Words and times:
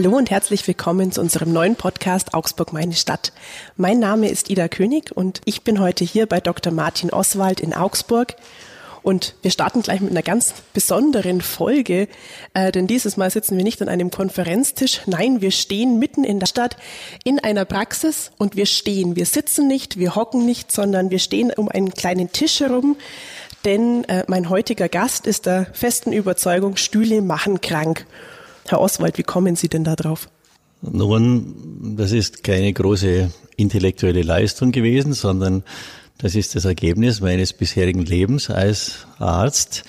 Hallo 0.00 0.16
und 0.16 0.30
herzlich 0.30 0.64
willkommen 0.68 1.10
zu 1.10 1.20
unserem 1.20 1.52
neuen 1.52 1.74
Podcast 1.74 2.32
Augsburg 2.32 2.72
meine 2.72 2.94
Stadt. 2.94 3.32
Mein 3.76 3.98
Name 3.98 4.28
ist 4.28 4.48
Ida 4.48 4.68
König 4.68 5.10
und 5.10 5.40
ich 5.44 5.62
bin 5.62 5.80
heute 5.80 6.04
hier 6.04 6.26
bei 6.26 6.38
Dr. 6.38 6.72
Martin 6.72 7.10
Oswald 7.10 7.58
in 7.58 7.74
Augsburg. 7.74 8.36
Und 9.02 9.34
wir 9.42 9.50
starten 9.50 9.82
gleich 9.82 10.00
mit 10.00 10.12
einer 10.12 10.22
ganz 10.22 10.54
besonderen 10.72 11.40
Folge, 11.40 12.06
äh, 12.54 12.70
denn 12.70 12.86
dieses 12.86 13.16
Mal 13.16 13.28
sitzen 13.28 13.56
wir 13.56 13.64
nicht 13.64 13.82
an 13.82 13.88
einem 13.88 14.12
Konferenztisch. 14.12 15.00
Nein, 15.06 15.40
wir 15.40 15.50
stehen 15.50 15.98
mitten 15.98 16.22
in 16.22 16.38
der 16.38 16.46
Stadt 16.46 16.76
in 17.24 17.40
einer 17.40 17.64
Praxis 17.64 18.30
und 18.38 18.54
wir 18.54 18.66
stehen. 18.66 19.16
Wir 19.16 19.26
sitzen 19.26 19.66
nicht, 19.66 19.98
wir 19.98 20.14
hocken 20.14 20.46
nicht, 20.46 20.70
sondern 20.70 21.10
wir 21.10 21.18
stehen 21.18 21.50
um 21.50 21.68
einen 21.68 21.90
kleinen 21.90 22.30
Tisch 22.30 22.60
herum. 22.60 22.96
Denn 23.64 24.04
äh, 24.04 24.22
mein 24.28 24.48
heutiger 24.48 24.88
Gast 24.88 25.26
ist 25.26 25.46
der 25.46 25.66
festen 25.72 26.12
Überzeugung, 26.12 26.76
Stühle 26.76 27.20
machen 27.20 27.60
krank. 27.60 28.06
Herr 28.68 28.80
Oswald, 28.80 29.18
wie 29.18 29.22
kommen 29.22 29.56
Sie 29.56 29.68
denn 29.68 29.84
da 29.84 29.96
drauf? 29.96 30.28
Nun, 30.82 31.96
das 31.96 32.12
ist 32.12 32.44
keine 32.44 32.72
große 32.72 33.30
intellektuelle 33.56 34.22
Leistung 34.22 34.72
gewesen, 34.72 35.12
sondern 35.12 35.64
das 36.18 36.34
ist 36.34 36.54
das 36.54 36.64
Ergebnis 36.64 37.20
meines 37.20 37.52
bisherigen 37.52 38.04
Lebens 38.04 38.50
als 38.50 39.06
Arzt. 39.18 39.84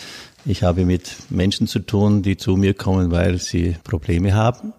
Ich 0.45 0.63
habe 0.63 0.85
mit 0.85 1.11
Menschen 1.29 1.67
zu 1.67 1.79
tun, 1.79 2.21
die 2.21 2.37
zu 2.37 2.55
mir 2.55 2.73
kommen, 2.73 3.11
weil 3.11 3.39
sie 3.39 3.75
Probleme 3.83 4.33
haben. 4.33 4.73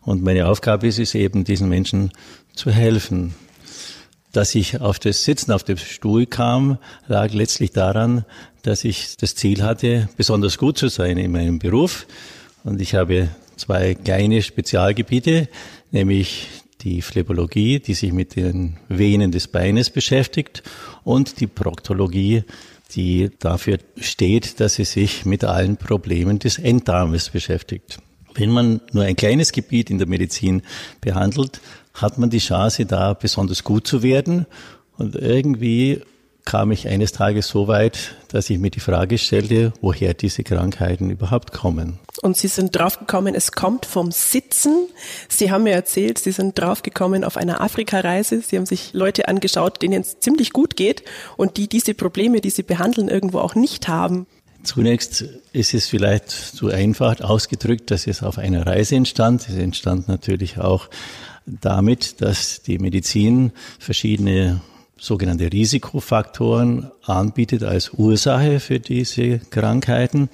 Und 0.00 0.22
meine 0.22 0.48
Aufgabe 0.48 0.86
ist 0.86 0.98
es 0.98 1.14
eben, 1.14 1.44
diesen 1.44 1.68
Menschen 1.68 2.10
zu 2.54 2.70
helfen. 2.70 3.34
Dass 4.32 4.54
ich 4.54 4.80
auf 4.80 4.98
das 4.98 5.24
Sitzen 5.24 5.52
auf 5.52 5.62
dem 5.62 5.76
Stuhl 5.76 6.26
kam, 6.26 6.78
lag 7.06 7.32
letztlich 7.32 7.70
daran, 7.72 8.24
dass 8.62 8.84
ich 8.84 9.16
das 9.18 9.34
Ziel 9.34 9.62
hatte, 9.62 10.08
besonders 10.16 10.56
gut 10.56 10.78
zu 10.78 10.88
sein 10.88 11.18
in 11.18 11.32
meinem 11.32 11.58
Beruf. 11.58 12.06
Und 12.64 12.80
ich 12.80 12.94
habe 12.94 13.28
zwei 13.56 13.94
kleine 13.94 14.42
Spezialgebiete, 14.42 15.48
nämlich 15.90 16.48
die 16.82 17.02
Phlebologie, 17.02 17.78
die 17.78 17.94
sich 17.94 18.12
mit 18.12 18.36
den 18.36 18.76
Venen 18.88 19.30
des 19.30 19.48
Beines 19.48 19.90
beschäftigt 19.90 20.62
und 21.04 21.40
die 21.40 21.46
Proktologie, 21.46 22.44
die 22.94 23.30
dafür 23.38 23.78
steht, 23.96 24.60
dass 24.60 24.74
sie 24.74 24.84
sich 24.84 25.24
mit 25.24 25.44
allen 25.44 25.76
Problemen 25.76 26.38
des 26.38 26.58
Enddarmes 26.58 27.30
beschäftigt. 27.30 27.98
Wenn 28.34 28.50
man 28.50 28.80
nur 28.92 29.04
ein 29.04 29.16
kleines 29.16 29.52
Gebiet 29.52 29.90
in 29.90 29.98
der 29.98 30.08
Medizin 30.08 30.62
behandelt, 31.00 31.60
hat 31.94 32.18
man 32.18 32.30
die 32.30 32.38
Chance, 32.38 32.86
da 32.86 33.14
besonders 33.14 33.64
gut 33.64 33.86
zu 33.86 34.02
werden. 34.02 34.46
Und 34.96 35.16
irgendwie 35.16 36.00
kam 36.44 36.72
ich 36.72 36.88
eines 36.88 37.12
Tages 37.12 37.48
so 37.48 37.68
weit, 37.68 38.16
dass 38.28 38.50
ich 38.50 38.58
mir 38.58 38.70
die 38.70 38.80
Frage 38.80 39.18
stellte, 39.18 39.72
woher 39.80 40.14
diese 40.14 40.42
Krankheiten 40.42 41.10
überhaupt 41.10 41.52
kommen. 41.52 41.98
Und 42.20 42.36
Sie 42.36 42.48
sind 42.48 42.76
draufgekommen, 42.76 43.34
es 43.34 43.52
kommt 43.52 43.86
vom 43.86 44.12
Sitzen. 44.12 44.86
Sie 45.28 45.50
haben 45.50 45.64
mir 45.64 45.72
erzählt, 45.72 46.18
Sie 46.18 46.32
sind 46.32 46.58
draufgekommen 46.58 47.24
auf 47.24 47.36
einer 47.36 47.60
Afrikareise. 47.60 48.42
Sie 48.42 48.56
haben 48.56 48.66
sich 48.66 48.92
Leute 48.92 49.28
angeschaut, 49.28 49.82
denen 49.82 50.02
es 50.02 50.20
ziemlich 50.20 50.52
gut 50.52 50.76
geht 50.76 51.02
und 51.36 51.56
die 51.56 51.68
diese 51.68 51.94
Probleme, 51.94 52.40
die 52.40 52.50
Sie 52.50 52.62
behandeln, 52.62 53.08
irgendwo 53.08 53.38
auch 53.38 53.54
nicht 53.54 53.88
haben. 53.88 54.26
Zunächst 54.62 55.24
ist 55.52 55.74
es 55.74 55.88
vielleicht 55.88 56.30
zu 56.30 56.68
einfach 56.68 57.20
ausgedrückt, 57.20 57.90
dass 57.90 58.06
es 58.06 58.22
auf 58.22 58.38
einer 58.38 58.66
Reise 58.66 58.94
entstand. 58.94 59.48
Es 59.48 59.56
entstand 59.56 60.06
natürlich 60.06 60.58
auch 60.58 60.88
damit, 61.46 62.20
dass 62.20 62.62
die 62.62 62.78
Medizin 62.78 63.50
verschiedene 63.80 64.60
sogenannte 65.02 65.52
Risikofaktoren 65.52 66.92
anbietet 67.02 67.64
als 67.64 67.92
Ursache 67.92 68.60
für 68.60 68.78
diese 68.78 69.40
Krankheiten. 69.50 70.28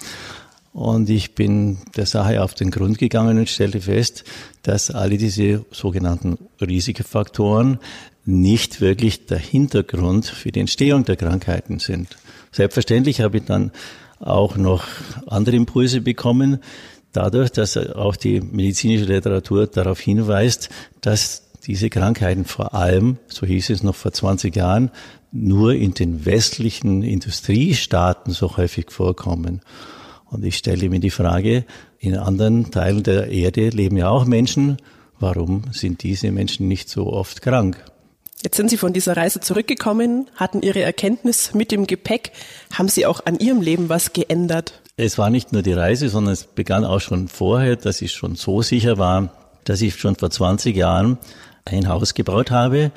Und 0.74 1.08
ich 1.08 1.34
bin 1.34 1.79
der 1.96 2.05
Sache 2.05 2.42
auf 2.42 2.52
den 2.52 2.70
Grund 2.70 2.98
gegangen 2.98 3.39
und 3.39 3.48
stellte 3.48 3.80
fest, 3.80 4.24
dass 4.62 4.90
alle 4.90 5.17
diese 5.17 5.64
sogenannten 5.70 6.36
Risikofaktoren 6.61 7.79
nicht 8.27 8.83
wirklich 8.83 9.24
der 9.24 9.39
Hintergrund 9.39 10.27
für 10.27 10.52
die 10.52 10.61
Entstehung 10.61 11.06
der 11.06 11.17
Krankheiten 11.17 11.79
sind. 11.79 12.18
Selbstverständlich 12.52 13.23
habe 13.23 13.39
ich 13.39 13.45
dann 13.45 13.73
auch 14.20 14.58
noch 14.58 14.85
andere 15.29 15.56
Impulse 15.56 16.02
bekommen, 16.02 16.58
dadurch, 17.12 17.50
dass 17.50 17.79
auch 17.79 18.17
die 18.17 18.42
medizinische 18.42 19.06
Literatur 19.06 19.67
darauf 19.67 19.98
hinweist, 19.98 20.68
dass 21.00 21.48
diese 21.68 21.90
Krankheiten 21.90 22.46
vor 22.46 22.74
allem, 22.74 23.18
so 23.29 23.46
hieß 23.46 23.70
es 23.70 23.83
noch 23.83 23.95
vor 23.95 24.11
20 24.11 24.56
Jahren, 24.56 24.90
nur 25.30 25.74
in 25.74 25.92
den 25.92 26.24
westlichen 26.24 27.02
Industriestaaten 27.02 28.33
so 28.33 28.56
häufig 28.56 28.90
vorkommen. 28.90 29.61
Und 30.24 30.45
ich 30.45 30.56
stelle 30.56 30.89
mir 30.89 30.98
die 30.98 31.11
Frage, 31.11 31.67
in 31.98 32.17
anderen 32.17 32.70
Teilen 32.70 33.02
der 33.02 33.29
Erde 33.29 33.68
leben 33.68 33.98
ja 33.98 34.08
auch 34.08 34.24
Menschen, 34.24 34.79
warum 35.20 35.64
sind 35.73 36.02
diese 36.02 36.33
Menschen 36.33 36.68
nicht 36.68 36.89
so 36.89 37.12
oft 37.12 37.42
krank? 37.42 37.77
Jetzt 38.42 38.56
sind 38.56 38.70
Sie 38.70 38.79
von 38.79 38.95
dieser 38.95 39.17
Reise 39.17 39.40
zurückgekommen, 39.40 40.30
hatten 40.36 40.62
Ihre 40.62 40.80
Erkenntnis 40.80 41.52
mit 41.52 41.70
dem 41.70 41.86
Gepäck. 41.86 42.33
Haben 42.73 42.89
Sie 42.89 43.05
auch 43.05 43.27
an 43.27 43.39
Ihrem 43.39 43.61
Leben 43.61 43.90
was 43.90 44.14
geändert? 44.14 44.80
Es 44.96 45.18
war 45.18 45.29
nicht 45.29 45.52
nur 45.52 45.62
die 45.62 45.73
Reise, 45.73 46.08
sondern 46.08 46.33
es 46.33 46.45
begann 46.45 46.86
auch 46.86 47.00
schon 47.00 47.29
vorher, 47.29 47.77
dass 47.77 48.00
ich 48.00 48.12
schon 48.12 48.36
so 48.36 48.62
sicher 48.62 48.96
war, 48.96 49.33
dass 49.64 49.83
ich 49.83 49.96
schon 49.96 50.17
vor 50.17 50.30
20 50.30 50.74
Jahren 50.74 51.18
ein 51.73 51.89
Haus 51.89 52.14
gebaut 52.14 52.51
habe, 52.51 52.92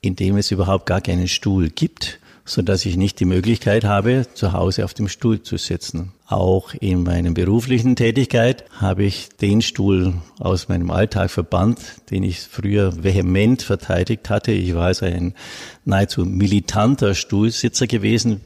in 0.00 0.16
dem 0.16 0.36
es 0.36 0.50
überhaupt 0.50 0.86
gar 0.86 1.00
keinen 1.00 1.28
Stuhl 1.28 1.70
gibt, 1.70 2.20
so 2.44 2.62
dass 2.62 2.86
ich 2.86 2.96
nicht 2.96 3.18
die 3.18 3.24
Möglichkeit 3.24 3.84
habe, 3.84 4.26
zu 4.34 4.52
Hause 4.52 4.84
auf 4.84 4.94
dem 4.94 5.08
Stuhl 5.08 5.42
zu 5.42 5.56
sitzen. 5.56 6.12
Auch 6.28 6.74
in 6.74 7.02
meiner 7.02 7.32
beruflichen 7.32 7.96
Tätigkeit 7.96 8.64
habe 8.80 9.04
ich 9.04 9.28
den 9.40 9.62
Stuhl 9.62 10.14
aus 10.38 10.68
meinem 10.68 10.90
Alltag 10.90 11.30
verbannt, 11.30 11.80
den 12.10 12.22
ich 12.22 12.40
früher 12.40 13.02
vehement 13.02 13.62
verteidigt 13.62 14.30
hatte. 14.30 14.52
Ich 14.52 14.74
war 14.74 14.86
also 14.86 15.06
ein 15.06 15.34
nahezu 15.84 16.24
militanter 16.24 17.14
Stuhlsitzer 17.14 17.86
gewesen 17.86 18.40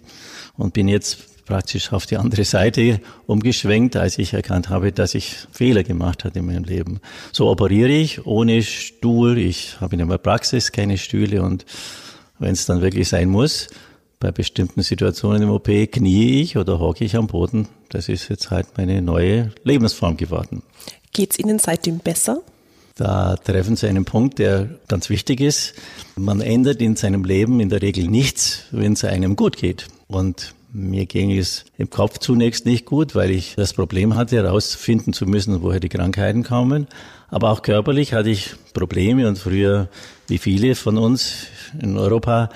und 0.57 0.73
bin 0.73 0.89
jetzt 0.89 1.30
praktisch 1.51 1.93
auf 1.93 2.07
die 2.07 2.17
andere 2.17 2.45
Seite 2.45 3.01
umgeschwenkt, 3.27 3.97
als 3.97 4.19
ich 4.19 4.33
erkannt 4.35 4.69
habe, 4.69 4.93
dass 4.93 5.17
ich 5.17 5.35
Fehler 5.51 5.83
gemacht 5.83 6.25
hatte 6.25 6.39
in 6.39 6.47
meinem 6.47 6.63
Leben. 6.63 7.01
So 7.33 7.49
operiere 7.51 7.91
ich 7.91 8.25
ohne 8.25 8.63
Stuhl. 8.63 9.37
Ich 9.37 9.81
habe 9.81 9.97
in 9.97 10.09
der 10.09 10.19
Praxis 10.19 10.71
keine 10.71 10.97
Stühle 10.97 11.43
und 11.43 11.67
wenn 12.39 12.53
es 12.53 12.67
dann 12.67 12.83
wirklich 12.83 13.09
sein 13.09 13.29
muss, 13.29 13.69
bei 14.21 14.31
bestimmten 14.31 14.83
Situationen 14.83 15.43
im 15.43 15.51
OP 15.51 15.67
knie 15.67 16.41
ich 16.41 16.57
oder 16.57 16.79
hocke 16.79 17.05
ich 17.05 17.17
am 17.17 17.27
Boden. 17.27 17.67
Das 17.89 18.09
ist 18.09 18.29
jetzt 18.29 18.53
halt 18.53 18.69
meine 18.77 19.03
neue 19.03 19.51
Lebensform 19.65 20.17
geworden. 20.17 20.63
Geht's 21.13 21.37
Ihnen 21.37 21.59
seitdem 21.59 21.99
besser? 21.99 22.43
Da 22.95 23.35
treffen 23.35 23.75
Sie 23.75 23.89
einen 23.89 24.05
Punkt, 24.05 24.39
der 24.39 24.69
ganz 24.87 25.11
wichtig 25.11 25.41
ist. 25.41 25.75
Man 26.15 26.43
ändert 26.43 26.81
in 26.81 26.95
seinem 26.95 27.25
Leben 27.25 27.59
in 27.59 27.71
der 27.71 27.83
Regel 27.83 28.07
nichts, 28.07 28.67
wenn 28.71 28.93
es 28.93 29.03
einem 29.03 29.35
gut 29.35 29.57
geht. 29.57 29.89
Und 30.07 30.55
mir 30.73 31.07
ging 31.07 31.37
es 31.37 31.65
im 31.79 31.91
Kopf 31.91 32.19
zunächst 32.19 32.67
nicht 32.67 32.87
gut, 32.87 33.15
weil 33.15 33.31
ich 33.31 33.55
das 33.57 33.73
Problem 33.73 34.15
hatte, 34.15 34.37
herausfinden 34.37 35.13
zu 35.13 35.27
müssen, 35.27 35.63
woher 35.63 35.81
die 35.81 35.89
Krankheiten 35.89 36.43
kommen. 36.43 36.87
Aber 37.29 37.51
auch 37.51 37.63
körperlich 37.63 38.13
hatte 38.13 38.31
ich 38.31 38.55
Probleme 38.73 39.29
und 39.29 39.39
früher, 39.39 39.89
wie 40.29 40.39
viele 40.39 40.75
von 40.75 40.99
uns 40.99 41.47
in 41.81 41.97
Europa, 41.97 42.51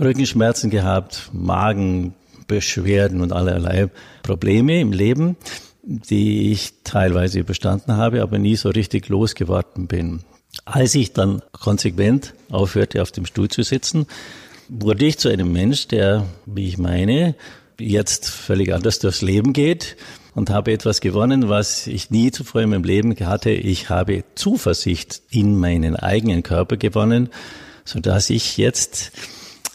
Rückenschmerzen 0.00 0.70
gehabt, 0.70 1.30
Magenbeschwerden 1.32 3.20
und 3.20 3.32
allerlei 3.32 3.90
Probleme 4.22 4.80
im 4.80 4.92
Leben, 4.92 5.36
die 5.82 6.50
ich 6.52 6.82
teilweise 6.84 7.40
überstanden 7.40 7.92
habe, 7.96 8.22
aber 8.22 8.38
nie 8.38 8.56
so 8.56 8.70
richtig 8.70 9.08
losgeworden 9.08 9.86
bin. 9.86 10.20
Als 10.64 10.94
ich 10.94 11.12
dann 11.12 11.42
konsequent 11.52 12.34
aufhörte, 12.50 13.02
auf 13.02 13.12
dem 13.12 13.26
Stuhl 13.26 13.48
zu 13.48 13.62
sitzen, 13.62 14.06
wurde 14.74 15.04
ich 15.04 15.18
zu 15.18 15.28
einem 15.28 15.52
Mensch, 15.52 15.88
der, 15.88 16.26
wie 16.46 16.66
ich 16.66 16.78
meine, 16.78 17.34
jetzt 17.78 18.28
völlig 18.28 18.72
anders 18.72 18.98
durchs 19.00 19.20
Leben 19.20 19.52
geht 19.52 19.96
und 20.34 20.48
habe 20.48 20.72
etwas 20.72 21.00
gewonnen, 21.00 21.48
was 21.48 21.86
ich 21.86 22.10
nie 22.10 22.30
zuvor 22.30 22.62
in 22.62 22.70
meinem 22.70 22.84
Leben 22.84 23.14
hatte. 23.20 23.50
Ich 23.50 23.90
habe 23.90 24.24
Zuversicht 24.34 25.22
in 25.30 25.58
meinen 25.58 25.94
eigenen 25.96 26.42
Körper 26.42 26.78
gewonnen, 26.78 27.28
so 27.84 28.00
dass 28.00 28.30
ich 28.30 28.56
jetzt 28.56 29.12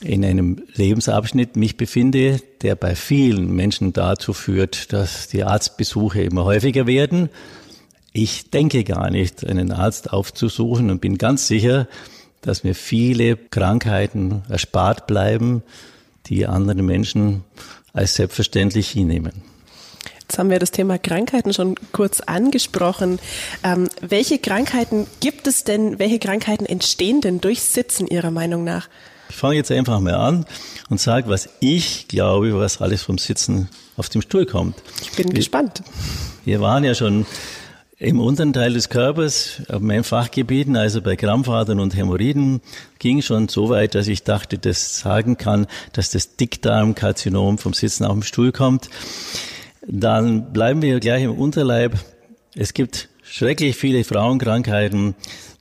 in 0.02 0.26
einem 0.26 0.64
Lebensabschnitt 0.74 1.56
mich 1.56 1.78
befinde, 1.78 2.40
der 2.62 2.76
bei 2.76 2.96
vielen 2.96 3.52
Menschen 3.56 3.94
dazu 3.94 4.34
führt, 4.34 4.94
dass 4.94 5.28
die 5.28 5.44
Arztbesuche 5.44 6.24
immer 6.24 6.46
häufiger 6.46 6.88
werden. 6.88 7.30
Ich 8.14 8.50
denke 8.50 8.84
gar 8.84 9.12
nicht, 9.12 9.46
einen 9.46 9.72
Arzt 9.72 10.12
aufzusuchen 10.12 10.90
und 10.90 11.02
bin 11.02 11.20
ganz 11.20 11.48
sicher, 11.48 11.88
dass 12.42 12.64
mir 12.64 12.76
viele 12.76 13.36
Krankheiten 13.36 14.44
erspart 14.50 15.08
bleiben, 15.08 15.64
die 16.28 16.46
andere 16.46 16.82
Menschen 16.82 17.44
als 17.94 18.16
selbstverständlich 18.16 18.90
hinnehmen. 18.90 19.44
Jetzt 20.22 20.40
haben 20.40 20.50
wir 20.50 20.60
das 20.60 20.72
Thema 20.72 20.98
Krankheiten 20.98 21.54
schon 21.54 21.76
kurz 21.94 22.20
angesprochen. 22.20 23.20
Ähm, 23.64 23.88
welche 24.02 24.40
Krankheiten 24.40 25.08
gibt 25.22 25.48
es 25.48 25.64
denn? 25.64 26.00
Welche 26.00 26.20
Krankheiten 26.20 26.66
entstehen 26.66 27.22
denn 27.22 27.40
durch 27.40 27.62
Sitzen 27.62 28.08
Ihrer 28.08 28.30
Meinung 28.30 28.66
nach? 28.66 28.90
Ich 29.30 29.36
fange 29.38 29.56
jetzt 29.56 29.72
einfach 29.72 30.02
mal 30.02 30.16
an 30.16 30.46
und 30.90 31.00
sage, 31.00 31.30
was 31.30 31.50
ich 31.62 32.10
glaube, 32.10 32.58
was 32.60 32.82
alles 32.82 33.04
vom 33.04 33.18
Sitzen 33.18 33.70
auf 33.96 34.10
dem 34.10 34.22
Stuhl 34.22 34.46
kommt. 34.46 34.76
Ich 35.02 35.12
bin 35.12 35.28
wir, 35.28 35.36
gespannt. 35.36 35.82
Wir 36.44 36.60
waren 36.60 36.84
ja 36.84 36.94
schon 36.94 37.26
Im 38.00 38.20
unteren 38.20 38.54
Teil 38.54 38.74
des 38.74 38.90
Körpers, 38.90 39.64
auf 39.70 39.82
meinen 39.82 40.04
Fachgebieten, 40.04 40.76
also 40.76 41.02
bei 41.02 41.16
Krampfadern 41.16 41.80
und 41.80 41.96
Hämorrhoiden, 41.96 42.62
ging 43.00 43.24
schon 43.24 43.48
so 43.48 43.70
weit, 43.70 43.96
dass 43.96 44.08
ich 44.08 44.22
dachte, 44.22 44.60
das 44.60 45.00
sagen 45.00 45.38
kann, 45.38 45.66
dass 45.94 46.12
das 46.12 46.36
Dickdarmkarzinom 46.36 47.58
vom 47.58 47.74
Sitzen 47.74 48.06
auf 48.06 48.14
dem 48.14 48.22
Stuhl 48.22 48.52
kommt. 48.52 48.92
Dann 49.88 50.54
bleiben 50.54 50.84
wir 50.84 51.00
gleich 51.00 51.24
im 51.24 51.32
Unterleib. 51.32 51.98
Es 52.54 52.76
gibt 52.76 53.10
schrecklich 53.24 53.76
viele 53.76 54.04
Frauenkrankheiten, 54.04 55.16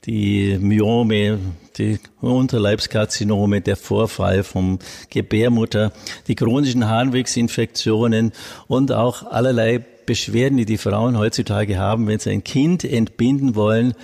die 0.05 0.59
Myome, 0.61 1.39
die 1.79 1.99
Unterleibskarzinome, 2.21 3.63
der 3.63 3.77
Vorfall 3.77 4.45
vom 4.45 4.79
Gebärmutter, 5.09 5.91
die 6.29 6.35
chronischen 6.35 6.87
Harnwegsinfektionen 6.87 8.33
und 8.69 8.93
auch 8.93 9.23
allerlei 9.23 9.87
Beschwerden, 10.07 10.57
die 10.57 10.65
die 10.65 10.79
Frauen 10.79 11.19
heutzutage 11.19 11.79
haben, 11.79 12.07
wenn 12.07 12.19
sie 12.19 12.31
ein 12.31 12.45
Kind 12.45 12.85
entbinden 12.85 13.55
wollen. 13.55 13.95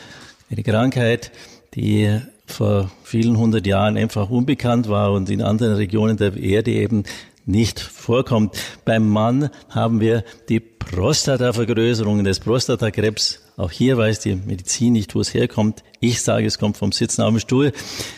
Eine 0.50 0.62
Krankheit, 0.62 1.30
die 1.74 2.20
vor 2.46 2.90
vielen 3.02 3.38
hundert 3.38 3.66
Jahren 3.66 3.96
einfach 3.96 4.28
unbekannt 4.28 4.88
war 4.88 5.12
und 5.12 5.30
in 5.30 5.40
anderen 5.40 5.74
Regionen 5.74 6.16
der 6.16 6.36
Erde 6.36 6.72
eben 6.72 7.04
nicht 7.46 7.80
vorkommt. 7.80 8.56
Beim 8.84 9.08
Mann 9.08 9.50
haben 9.68 10.00
wir 10.00 10.24
die 10.48 10.60
Prostatavergrößerung 10.60 12.22
des 12.24 12.40
Prostatakrebs. 12.40 13.40
Auch 13.56 13.70
hier 13.70 13.96
weiß 13.96 14.20
die 14.20 14.34
Medizin 14.34 14.92
nicht, 14.92 15.14
wo 15.14 15.20
es 15.20 15.34
herkommt. 15.34 15.82
Ich 16.00 16.22
sage, 16.22 16.46
es 16.46 16.58
kommt 16.58 16.76
vom 16.76 16.92
Sitzen 16.92 17.22
auf 17.22 17.30
dem 17.30 17.40
Stuhl. 17.40 17.72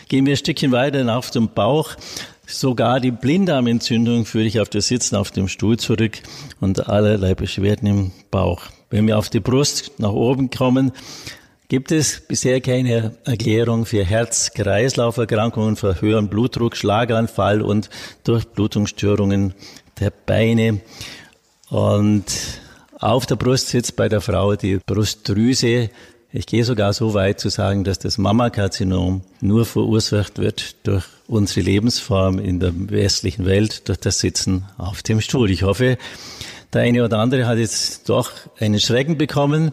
Gehen 0.09 0.25
wir 0.25 0.33
ein 0.33 0.37
Stückchen 0.37 0.71
weiter 0.71 1.15
auf 1.15 1.31
zum 1.31 1.49
Bauch. 1.49 1.95
Sogar 2.47 2.99
die 2.99 3.11
Blinddarmentzündung 3.11 4.25
führe 4.25 4.45
ich 4.45 4.59
auf 4.59 4.69
das 4.69 4.87
Sitzen 4.87 5.15
auf 5.15 5.31
dem 5.31 5.47
Stuhl 5.47 5.77
zurück 5.77 6.19
und 6.61 6.87
allerlei 6.87 7.33
Beschwerden 7.33 7.87
im 7.87 8.11
Bauch. 8.29 8.61
Wenn 8.89 9.07
wir 9.07 9.17
auf 9.17 9.29
die 9.29 9.39
Brust 9.39 9.93
nach 9.99 10.11
oben 10.11 10.51
kommen, 10.51 10.91
gibt 11.67 11.91
es 11.91 12.21
bisher 12.27 12.61
keine 12.61 13.17
Erklärung 13.25 13.85
für 13.85 14.05
Herz-Kreislauf-Erkrankungen, 14.05 15.75
für 15.75 15.99
höheren 16.01 16.29
Blutdruck, 16.29 16.77
Schlaganfall 16.77 17.61
und 17.61 17.89
Durchblutungsstörungen 18.23 19.55
der 19.99 20.11
Beine. 20.11 20.81
Und 21.69 22.25
auf 22.99 23.25
der 23.25 23.35
Brust 23.35 23.69
sitzt 23.69 23.95
bei 23.95 24.07
der 24.07 24.21
Frau 24.21 24.55
die 24.55 24.79
Brustdrüse. 24.85 25.89
Ich 26.37 26.47
gehe 26.47 26.65
sogar 26.65 26.91
so 26.91 27.13
weit 27.13 27.39
zu 27.39 27.47
sagen, 27.47 27.85
dass 27.85 27.97
das 27.97 28.17
Mammakarzinom 28.17 29.21
nur 29.39 29.65
verursacht 29.65 30.37
wird 30.37 30.75
durch 30.85 31.05
unsere 31.27 31.61
Lebensform 31.61 32.39
in 32.39 32.59
der 32.59 32.73
westlichen 32.75 33.45
Welt, 33.45 33.87
durch 33.87 33.99
das 33.99 34.19
Sitzen 34.19 34.65
auf 34.77 35.01
dem 35.01 35.21
Stuhl. 35.21 35.49
Ich 35.49 35.63
hoffe, 35.63 35.97
der 36.73 36.81
eine 36.81 37.05
oder 37.05 37.19
andere 37.19 37.47
hat 37.47 37.57
jetzt 37.57 38.09
doch 38.09 38.31
einen 38.59 38.81
Schrecken 38.81 39.17
bekommen. 39.17 39.71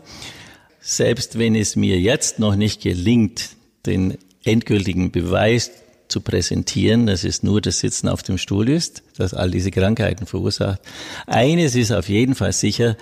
Selbst 0.80 1.36
wenn 1.36 1.56
es 1.56 1.74
mir 1.74 1.98
jetzt 1.98 2.38
noch 2.38 2.54
nicht 2.54 2.80
gelingt, 2.80 3.56
den 3.84 4.16
endgültigen 4.44 5.10
Beweis 5.10 5.72
zu 6.06 6.20
präsentieren, 6.20 7.06
dass 7.08 7.24
es 7.24 7.42
nur 7.42 7.60
das 7.60 7.80
Sitzen 7.80 8.08
auf 8.08 8.22
dem 8.22 8.38
Stuhl 8.38 8.68
ist, 8.68 9.02
das 9.16 9.34
all 9.34 9.50
diese 9.50 9.72
Krankheiten 9.72 10.26
verursacht. 10.26 10.80
Eines 11.26 11.74
ist 11.74 11.90
auf 11.90 12.08
jeden 12.08 12.36
Fall 12.36 12.52
sicher, 12.52 12.96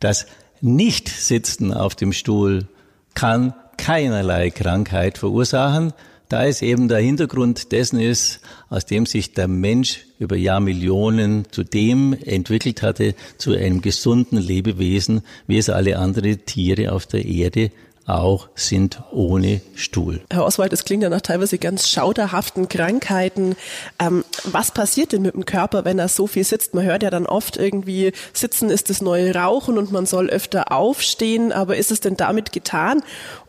das 0.00 0.24
Nicht-Sitzen 0.62 1.74
auf 1.74 1.94
dem 1.94 2.14
Stuhl 2.14 2.68
kann 3.16 3.54
keinerlei 3.78 4.50
Krankheit 4.50 5.18
verursachen, 5.18 5.92
da 6.28 6.44
es 6.44 6.60
eben 6.60 6.88
der 6.88 6.98
Hintergrund 6.98 7.72
dessen 7.72 7.98
ist, 7.98 8.40
aus 8.68 8.84
dem 8.84 9.06
sich 9.06 9.32
der 9.32 9.48
Mensch 9.48 10.06
über 10.18 10.36
Jahrmillionen 10.36 11.44
zu 11.50 11.64
dem 11.64 12.16
entwickelt 12.24 12.82
hatte, 12.82 13.14
zu 13.38 13.52
einem 13.54 13.80
gesunden 13.80 14.38
Lebewesen, 14.38 15.22
wie 15.46 15.58
es 15.58 15.70
alle 15.70 15.98
anderen 15.98 16.44
Tiere 16.44 16.92
auf 16.92 17.06
der 17.06 17.24
Erde 17.24 17.70
auch 18.06 18.48
sind 18.54 19.02
ohne 19.10 19.60
Stuhl. 19.74 20.20
Herr 20.30 20.44
Oswald, 20.44 20.72
es 20.72 20.84
klingt 20.84 21.02
ja 21.02 21.08
nach 21.08 21.20
teilweise 21.20 21.58
ganz 21.58 21.88
schauderhaften 21.88 22.68
Krankheiten. 22.68 23.56
Ähm, 23.98 24.24
was 24.44 24.70
passiert 24.70 25.12
denn 25.12 25.22
mit 25.22 25.34
dem 25.34 25.44
Körper, 25.44 25.84
wenn 25.84 25.98
er 25.98 26.08
so 26.08 26.26
viel 26.26 26.44
sitzt? 26.44 26.74
Man 26.74 26.84
hört 26.84 27.02
ja 27.02 27.10
dann 27.10 27.26
oft 27.26 27.56
irgendwie, 27.56 28.12
Sitzen 28.32 28.70
ist 28.70 28.90
das 28.90 29.02
neue 29.02 29.34
Rauchen 29.34 29.78
und 29.78 29.92
man 29.92 30.06
soll 30.06 30.28
öfter 30.28 30.72
aufstehen. 30.72 31.52
Aber 31.52 31.76
ist 31.76 31.90
es 31.90 32.00
denn 32.00 32.16
damit 32.16 32.52
getan? 32.52 33.02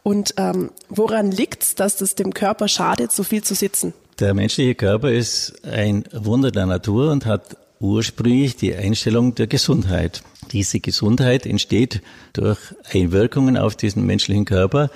Und 0.03 0.33
ähm, 0.37 0.71
woran 0.89 1.31
liegt 1.31 1.63
es, 1.63 1.75
dass 1.75 1.97
das 1.97 2.15
dem 2.15 2.33
Körper 2.33 2.67
schadet, 2.67 3.11
so 3.11 3.23
viel 3.23 3.43
zu 3.43 3.55
sitzen? 3.55 3.93
Der 4.19 4.33
menschliche 4.33 4.73
Körper 4.73 5.11
ist 5.11 5.61
ein 5.63 6.03
Wunder 6.11 6.49
der 6.49 6.65
Natur 6.65 7.11
und 7.11 7.25
hat 7.27 7.57
ursprünglich 7.79 8.55
die 8.55 8.75
Einstellung 8.75 9.35
der 9.35 9.47
Gesundheit. 9.47 10.23
Diese 10.51 10.79
Gesundheit 10.79 11.45
entsteht 11.45 12.01
durch 12.33 12.59
Einwirkungen 12.91 13.57
auf 13.57 13.75
diesen 13.75 14.05
menschlichen 14.05 14.45
Körper, 14.45 14.89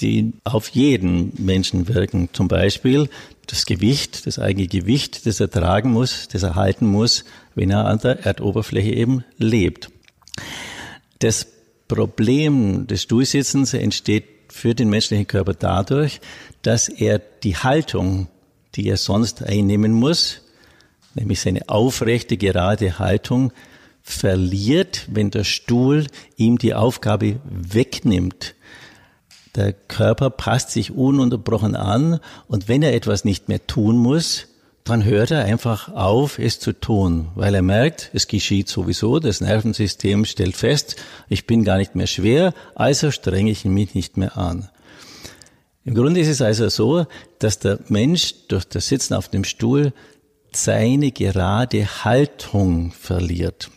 die 0.00 0.32
auf 0.44 0.68
jeden 0.68 1.32
Menschen 1.38 1.88
wirken. 1.88 2.28
Zum 2.32 2.48
Beispiel 2.48 3.08
das 3.46 3.66
Gewicht, 3.66 4.26
das 4.26 4.38
eigene 4.38 4.66
Gewicht, 4.66 5.26
das 5.26 5.40
er 5.40 5.50
tragen 5.50 5.90
muss, 5.90 6.28
das 6.28 6.42
er 6.42 6.54
halten 6.54 6.86
muss, 6.86 7.24
wenn 7.54 7.70
er 7.70 7.86
an 7.86 7.98
der 7.98 8.24
Erdoberfläche 8.24 8.92
eben 8.92 9.24
lebt. 9.36 9.90
Das 11.18 11.46
Problem 11.88 12.86
des 12.86 13.02
Stuhlsitzens 13.02 13.74
entsteht 13.74 14.24
für 14.48 14.74
den 14.74 14.88
menschlichen 14.88 15.26
Körper 15.26 15.54
dadurch, 15.54 16.20
dass 16.62 16.88
er 16.88 17.18
die 17.18 17.56
Haltung, 17.56 18.28
die 18.74 18.88
er 18.88 18.96
sonst 18.96 19.42
einnehmen 19.42 19.92
muss, 19.92 20.42
nämlich 21.14 21.40
seine 21.40 21.68
aufrechte, 21.68 22.36
gerade 22.36 22.98
Haltung, 22.98 23.52
verliert, 24.02 25.06
wenn 25.10 25.30
der 25.30 25.44
Stuhl 25.44 26.06
ihm 26.36 26.58
die 26.58 26.74
Aufgabe 26.74 27.40
wegnimmt. 27.44 28.54
Der 29.56 29.72
Körper 29.72 30.30
passt 30.30 30.70
sich 30.70 30.92
ununterbrochen 30.92 31.74
an 31.74 32.20
und 32.46 32.68
wenn 32.68 32.82
er 32.82 32.94
etwas 32.94 33.24
nicht 33.24 33.48
mehr 33.48 33.66
tun 33.66 33.96
muss, 33.96 34.46
dann 34.84 35.04
hört 35.04 35.30
er 35.30 35.44
einfach 35.44 35.92
auf, 35.94 36.38
es 36.38 36.58
zu 36.58 36.72
tun, 36.72 37.28
weil 37.34 37.54
er 37.54 37.62
merkt, 37.62 38.10
es 38.12 38.26
geschieht 38.26 38.68
sowieso, 38.68 39.18
das 39.18 39.40
Nervensystem 39.40 40.24
stellt 40.24 40.56
fest, 40.56 40.96
ich 41.28 41.46
bin 41.46 41.64
gar 41.64 41.78
nicht 41.78 41.94
mehr 41.94 42.06
schwer, 42.06 42.54
also 42.74 43.10
strenge 43.10 43.50
ich 43.50 43.64
mich 43.64 43.94
nicht 43.94 44.16
mehr 44.16 44.36
an. 44.36 44.68
Im 45.84 45.94
Grunde 45.94 46.20
ist 46.20 46.28
es 46.28 46.42
also 46.42 46.68
so, 46.68 47.06
dass 47.38 47.58
der 47.58 47.78
Mensch 47.88 48.34
durch 48.48 48.64
das 48.64 48.88
Sitzen 48.88 49.14
auf 49.14 49.28
dem 49.28 49.44
Stuhl 49.44 49.92
seine 50.56 51.12
gerade 51.12 52.04
Haltung 52.04 52.92
verliert. 52.92 53.70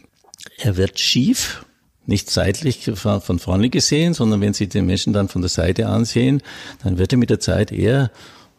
Er 0.58 0.78
wird 0.78 1.00
schief, 1.00 1.66
nicht 2.06 2.30
seitlich 2.30 2.92
von 2.96 3.40
vorne 3.40 3.70
gesehen, 3.70 4.14
sondern 4.14 4.42
wenn 4.42 4.54
Sie 4.54 4.68
den 4.68 4.86
Menschen 4.86 5.14
dann 5.14 5.30
von 5.30 5.42
der 5.42 5.50
Seite 5.50 5.88
ansehen, 5.88 6.42
dann 6.84 6.98
wird 6.98 7.14
er 7.14 7.18
mit 7.18 7.30
der 7.30 7.40
Zeit 7.40 7.72
eher, 7.72 8.12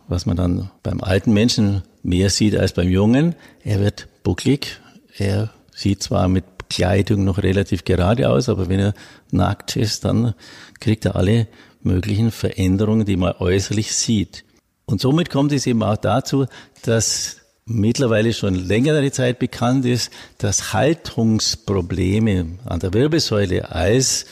was 0.09 0.27
man 0.27 0.37
dann 0.37 0.71
beim 0.83 1.03
alten 1.03 1.33
Menschen 1.33 1.83
mehr 2.03 2.31
sieht 2.31 2.57
als 2.57 2.73
beim 2.73 2.89
Jungen, 2.89 3.35
er 3.63 3.81
wird 3.81 4.09
bucklig, 4.23 4.81
er 5.17 5.51
sieht 5.75 6.03
zwar 6.03 6.29
mit 6.29 6.45
Kleidung 6.71 7.25
noch 7.25 7.43
relativ 7.43 7.85
gerade 7.85 8.29
aus, 8.29 8.49
aber 8.49 8.69
wenn 8.69 8.81
er 8.81 8.95
nackt 9.31 9.77
ist, 9.77 10.05
dann 10.05 10.35
kriegt 10.81 11.05
er 11.05 11.17
alle 11.17 11.47
möglichen 11.83 12.31
Veränderungen, 12.31 13.07
die 13.07 13.17
man 13.17 13.35
äußerlich 13.39 13.95
sieht. 13.95 14.45
Und 14.87 15.01
somit 15.01 15.31
kommt 15.31 15.53
es 15.53 15.67
eben 15.67 15.83
auch 15.83 15.97
dazu, 15.97 16.47
dass 16.83 17.44
mittlerweile 17.67 18.33
schon 18.33 18.55
längere 18.55 19.11
Zeit 19.11 19.39
bekannt 19.39 19.87
ist, 19.87 20.11
dass 20.39 20.73
Haltungsprobleme 20.73 22.59
an 22.65 22.81
der 22.81 22.93
Wirbelsäule 22.93 23.71
als 23.71 24.27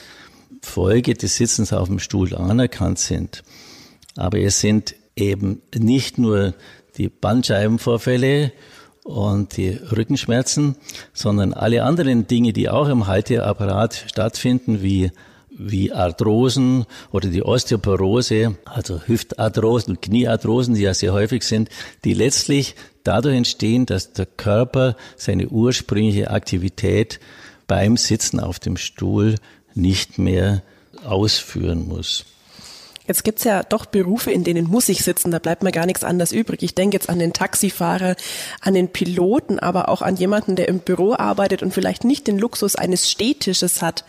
Folge 0.60 1.14
des 1.14 1.36
Sitzens 1.36 1.72
auf 1.72 1.88
dem 1.88 1.98
Stuhl 1.98 2.34
anerkannt 2.34 2.98
sind. 2.98 3.42
Aber 4.16 4.38
es 4.38 4.60
sind 4.60 4.94
eben 5.16 5.62
nicht 5.74 6.18
nur 6.18 6.54
die 6.96 7.08
Bandscheibenvorfälle 7.08 8.52
und 9.04 9.56
die 9.56 9.70
Rückenschmerzen, 9.70 10.76
sondern 11.12 11.54
alle 11.54 11.82
anderen 11.84 12.26
Dinge, 12.26 12.52
die 12.52 12.68
auch 12.68 12.88
im 12.88 13.06
Halteapparat 13.06 14.04
stattfinden, 14.08 14.82
wie 14.82 15.10
wie 15.56 15.92
Arthrosen 15.92 16.86
oder 17.10 17.28
die 17.28 17.42
Osteoporose, 17.42 18.56
also 18.64 19.02
Hüftarthrosen 19.06 19.94
und 19.94 20.02
Kniearthrosen, 20.02 20.74
die 20.74 20.82
ja 20.82 20.94
sehr 20.94 21.12
häufig 21.12 21.42
sind, 21.42 21.68
die 22.04 22.14
letztlich 22.14 22.74
dadurch 23.04 23.36
entstehen, 23.36 23.86
dass 23.86 24.12
der 24.12 24.26
Körper 24.26 24.96
seine 25.16 25.48
ursprüngliche 25.48 26.30
Aktivität 26.30 27.20
beim 27.66 27.96
Sitzen 27.96 28.40
auf 28.40 28.58
dem 28.58 28.76
Stuhl 28.76 29.36
nicht 29.74 30.18
mehr 30.18 30.62
ausführen 31.04 31.86
muss. 31.86 32.24
Jetzt 33.06 33.24
gibt's 33.24 33.42
ja 33.42 33.64
doch 33.64 33.86
Berufe, 33.86 34.30
in 34.30 34.44
denen 34.44 34.68
muss 34.68 34.88
ich 34.88 35.02
sitzen, 35.02 35.32
da 35.32 35.40
bleibt 35.40 35.64
mir 35.64 35.72
gar 35.72 35.86
nichts 35.86 36.04
anderes 36.04 36.30
übrig. 36.30 36.62
Ich 36.62 36.76
denke 36.76 36.94
jetzt 36.94 37.08
an 37.08 37.18
den 37.18 37.32
Taxifahrer, 37.32 38.14
an 38.60 38.74
den 38.74 38.90
Piloten, 38.90 39.58
aber 39.58 39.88
auch 39.88 40.02
an 40.02 40.16
jemanden, 40.16 40.54
der 40.54 40.68
im 40.68 40.78
Büro 40.78 41.14
arbeitet 41.14 41.62
und 41.62 41.74
vielleicht 41.74 42.04
nicht 42.04 42.28
den 42.28 42.38
Luxus 42.38 42.76
eines 42.76 43.10
Stehtisches 43.10 43.82
hat. 43.82 44.04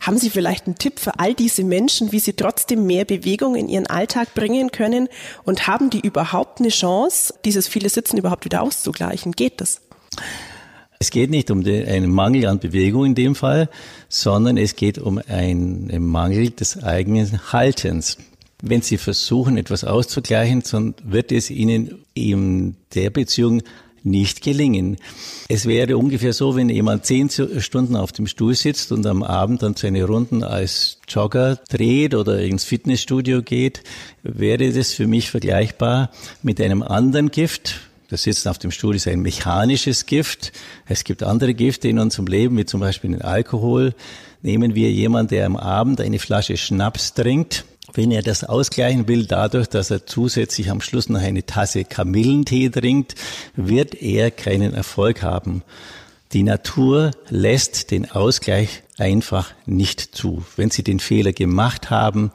Haben 0.00 0.16
Sie 0.16 0.30
vielleicht 0.30 0.66
einen 0.66 0.76
Tipp 0.76 0.98
für 0.98 1.18
all 1.18 1.34
diese 1.34 1.62
Menschen, 1.62 2.10
wie 2.10 2.20
sie 2.20 2.32
trotzdem 2.32 2.86
mehr 2.86 3.04
Bewegung 3.04 3.54
in 3.54 3.68
ihren 3.68 3.86
Alltag 3.86 4.34
bringen 4.34 4.72
können? 4.72 5.08
Und 5.44 5.66
haben 5.66 5.90
die 5.90 6.00
überhaupt 6.00 6.60
eine 6.60 6.70
Chance, 6.70 7.34
dieses 7.44 7.68
viele 7.68 7.90
Sitzen 7.90 8.16
überhaupt 8.16 8.46
wieder 8.46 8.62
auszugleichen? 8.62 9.32
Geht 9.32 9.60
das? 9.60 9.82
Es 10.98 11.10
geht 11.10 11.30
nicht 11.30 11.50
um 11.50 11.62
den, 11.62 11.86
einen 11.86 12.10
Mangel 12.10 12.46
an 12.46 12.58
Bewegung 12.58 13.06
in 13.06 13.14
dem 13.14 13.34
Fall, 13.34 13.68
sondern 14.08 14.56
es 14.56 14.74
geht 14.74 14.98
um 14.98 15.20
einen 15.28 16.06
Mangel 16.06 16.50
des 16.50 16.82
eigenen 16.82 17.52
Haltens. 17.52 18.16
Wenn 18.62 18.82
Sie 18.82 18.98
versuchen, 18.98 19.56
etwas 19.56 19.84
auszugleichen, 19.84 20.62
dann 20.70 20.94
wird 21.04 21.32
es 21.32 21.50
Ihnen 21.50 22.04
in 22.14 22.76
der 22.94 23.10
Beziehung 23.10 23.62
nicht 24.02 24.42
gelingen. 24.42 24.96
Es 25.48 25.66
wäre 25.66 25.96
ungefähr 25.96 26.32
so, 26.32 26.56
wenn 26.56 26.68
jemand 26.68 27.06
zehn 27.06 27.30
Stunden 27.30 27.96
auf 27.96 28.12
dem 28.12 28.26
Stuhl 28.26 28.54
sitzt 28.54 28.92
und 28.92 29.06
am 29.06 29.22
Abend 29.22 29.62
dann 29.62 29.76
seine 29.76 30.04
Runden 30.04 30.42
als 30.42 30.98
Jogger 31.08 31.56
dreht 31.68 32.14
oder 32.14 32.40
ins 32.40 32.64
Fitnessstudio 32.64 33.42
geht, 33.42 33.82
wäre 34.22 34.72
das 34.72 34.92
für 34.92 35.06
mich 35.06 35.30
vergleichbar 35.30 36.10
mit 36.42 36.60
einem 36.60 36.82
anderen 36.82 37.30
Gift. 37.30 37.80
Das 38.08 38.24
Sitzen 38.24 38.48
auf 38.48 38.58
dem 38.58 38.72
Stuhl 38.72 38.96
ist 38.96 39.06
ein 39.06 39.20
mechanisches 39.20 40.06
Gift. 40.06 40.52
Es 40.86 41.04
gibt 41.04 41.22
andere 41.22 41.54
Gifte 41.54 41.88
in 41.88 42.00
unserem 42.00 42.26
Leben, 42.26 42.56
wie 42.58 42.64
zum 42.64 42.80
Beispiel 42.80 43.12
den 43.12 43.22
Alkohol. 43.22 43.94
Nehmen 44.42 44.74
wir 44.74 44.90
jemanden, 44.90 45.30
der 45.30 45.46
am 45.46 45.56
Abend 45.56 46.00
eine 46.00 46.18
Flasche 46.18 46.56
Schnaps 46.56 47.14
trinkt, 47.14 47.64
wenn 47.94 48.10
er 48.10 48.22
das 48.22 48.44
ausgleichen 48.44 49.06
will, 49.08 49.26
dadurch, 49.26 49.68
dass 49.68 49.90
er 49.90 50.06
zusätzlich 50.06 50.70
am 50.70 50.80
Schluss 50.80 51.08
noch 51.08 51.20
eine 51.20 51.46
Tasse 51.46 51.84
Kamillentee 51.84 52.68
trinkt, 52.68 53.14
wird 53.56 53.94
er 54.00 54.30
keinen 54.30 54.74
Erfolg 54.74 55.22
haben. 55.22 55.62
Die 56.32 56.42
Natur 56.42 57.10
lässt 57.28 57.90
den 57.90 58.10
Ausgleich 58.10 58.82
einfach 58.98 59.52
nicht 59.66 60.00
zu. 60.00 60.44
Wenn 60.56 60.70
Sie 60.70 60.84
den 60.84 61.00
Fehler 61.00 61.32
gemacht 61.32 61.90
haben, 61.90 62.30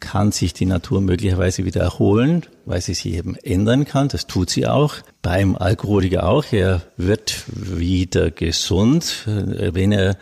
kann 0.00 0.32
sich 0.32 0.52
die 0.52 0.66
Natur 0.66 1.00
möglicherweise 1.00 1.64
wieder 1.64 1.80
erholen, 1.80 2.46
weil 2.64 2.80
sie 2.80 2.94
sich 2.94 3.14
eben 3.14 3.36
ändern 3.36 3.84
kann. 3.84 4.08
Das 4.08 4.26
tut 4.26 4.50
sie 4.50 4.66
auch. 4.66 4.94
Beim 5.22 5.56
Alkoholiker 5.56 6.28
auch. 6.28 6.44
Er 6.52 6.82
wird 6.96 7.44
wieder 7.52 8.30
gesund. 8.30 9.24
Wenn 9.26 9.92
er 9.92 10.16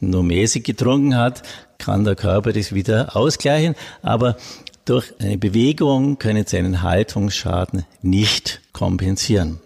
nur 0.00 0.22
mäßig 0.22 0.64
getrunken 0.64 1.16
hat, 1.16 1.42
kann 1.78 2.04
der 2.04 2.16
Körper 2.16 2.52
das 2.52 2.74
wieder 2.74 3.16
ausgleichen. 3.16 3.74
Aber 4.02 4.36
durch 4.84 5.12
eine 5.20 5.38
Bewegung 5.38 6.18
können 6.18 6.46
sie 6.46 6.58
einen 6.58 6.82
Haltungsschaden 6.82 7.84
nicht 8.02 8.60
kompensieren. 8.72 9.60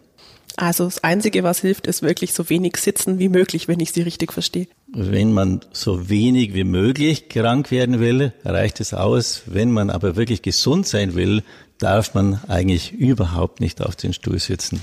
Also 0.56 0.84
das 0.84 1.02
Einzige, 1.02 1.42
was 1.42 1.60
hilft, 1.60 1.86
ist 1.86 2.02
wirklich 2.02 2.32
so 2.32 2.48
wenig 2.48 2.76
sitzen 2.76 3.18
wie 3.18 3.28
möglich, 3.28 3.66
wenn 3.66 3.80
ich 3.80 3.92
Sie 3.92 4.02
richtig 4.02 4.32
verstehe. 4.32 4.68
Wenn 4.92 5.32
man 5.32 5.60
so 5.72 6.08
wenig 6.08 6.54
wie 6.54 6.64
möglich 6.64 7.28
krank 7.28 7.70
werden 7.72 7.98
will, 7.98 8.32
reicht 8.44 8.80
es 8.80 8.94
aus. 8.94 9.42
Wenn 9.46 9.72
man 9.72 9.90
aber 9.90 10.14
wirklich 10.14 10.42
gesund 10.42 10.86
sein 10.86 11.14
will, 11.14 11.42
darf 11.78 12.14
man 12.14 12.40
eigentlich 12.46 12.92
überhaupt 12.92 13.60
nicht 13.60 13.82
auf 13.82 13.96
den 13.96 14.12
Stuhl 14.12 14.38
sitzen. 14.38 14.80